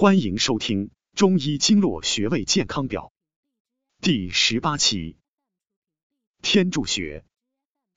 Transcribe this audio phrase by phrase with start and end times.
[0.00, 3.12] 欢迎收听《中医经络穴位健康表》
[4.00, 5.16] 第十八期。
[6.40, 7.24] 天柱穴，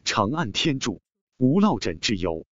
[0.03, 1.03] 长按天柱，
[1.37, 2.47] 无落枕之忧。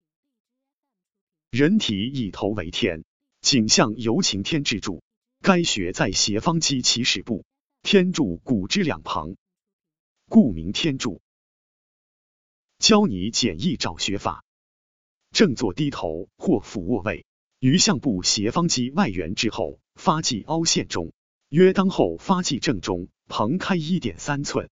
[1.50, 3.04] 人体以头为天，
[3.42, 5.02] 颈项由擎天之柱。
[5.42, 7.44] 该穴在斜方肌起始部，
[7.82, 9.36] 天柱骨之两旁，
[10.28, 11.24] 故名天柱。
[12.78, 14.46] 教你简易找穴法：
[15.32, 17.26] 正坐低头或俯卧位。
[17.60, 21.12] 于项部斜方肌外缘之后，发际凹陷中，
[21.50, 24.70] 约当后发际正中，旁开一点三寸。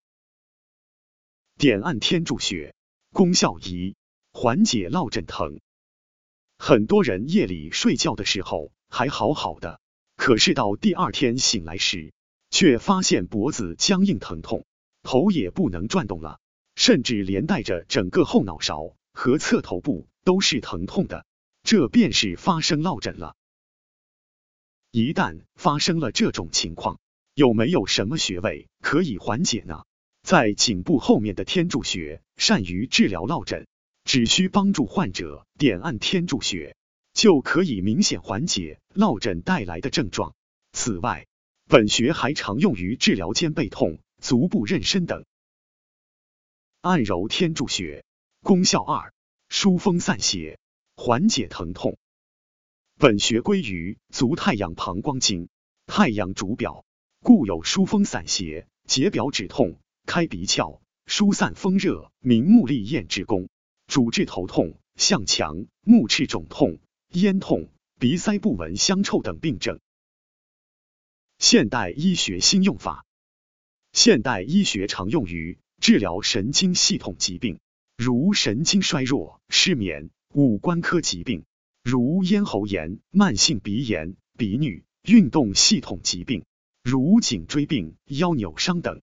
[1.57, 2.73] 点按天柱穴，
[3.11, 3.97] 功效一：
[4.31, 5.59] 缓解落枕疼。
[6.57, 9.81] 很多人夜里睡觉的时候还好好的，
[10.15, 12.13] 可是到第二天醒来时，
[12.51, 14.65] 却发现脖子僵硬疼痛，
[15.03, 16.39] 头也不能转动了，
[16.75, 21.25] 甚至连带着整个后脑勺和侧头部都是疼痛的。
[21.67, 23.35] 这便是发生落枕了。
[24.89, 26.97] 一旦发生了这种情况，
[27.33, 29.83] 有没有什么穴位可以缓解呢？
[30.23, 33.67] 在颈部后面的天柱穴善于治疗落枕，
[34.05, 36.77] 只需帮助患者点按天柱穴，
[37.11, 40.33] 就可以明显缓解落枕带来的症状。
[40.71, 41.27] 此外，
[41.67, 45.25] 本穴还常用于治疗肩背痛、足部妊娠等。
[46.79, 48.05] 按揉天柱穴，
[48.41, 49.11] 功效二：
[49.49, 50.57] 疏风散邪。
[50.97, 51.97] 缓解疼痛。
[52.97, 55.47] 本穴归于足太阳膀胱经，
[55.85, 56.85] 太阳主表，
[57.21, 63.47] 故有疏风散邪、解表止痛、开鼻窍、疏散风热、明目利咽之功，
[63.85, 66.79] 主治头痛、向强、目赤肿痛、
[67.11, 67.69] 咽痛、
[67.99, 69.79] 鼻塞不闻香臭等病症。
[71.37, 73.05] 现代医学新用法。
[73.93, 77.59] 现代医学常用于治疗神经系统疾病，
[77.95, 80.09] 如神经衰弱、失眠。
[80.33, 81.45] 五官科疾病，
[81.83, 86.45] 如咽喉炎、慢性鼻炎、鼻衄；运动系统疾病，
[86.83, 89.01] 如颈椎病、腰扭伤等。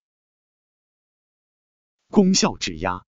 [2.09, 3.05] 功效指压：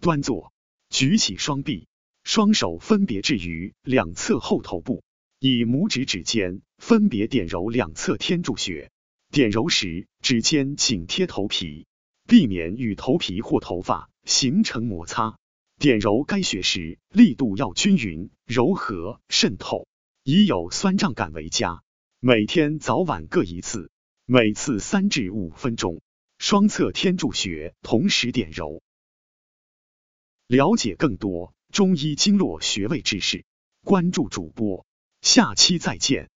[0.00, 0.52] 端坐，
[0.88, 1.86] 举起双臂，
[2.24, 5.04] 双手分别置于两侧后头部，
[5.38, 8.90] 以拇指指尖分别点揉两侧天柱穴。
[9.30, 11.86] 点揉时，指尖紧贴头皮，
[12.26, 15.38] 避免与头皮或头发形成摩擦。
[15.78, 19.86] 点揉该穴时，力度要均匀、柔和、渗透，
[20.24, 21.84] 以有酸胀感为佳。
[22.18, 23.92] 每天早晚各一次，
[24.26, 26.00] 每次三至五分钟。
[26.38, 28.82] 双侧天柱穴同时点揉。
[30.48, 33.44] 了解更多中医经络穴位知识，
[33.84, 34.84] 关注主播，
[35.20, 36.28] 下期再见。